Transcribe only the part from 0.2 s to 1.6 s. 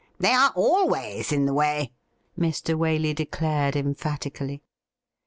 are always in the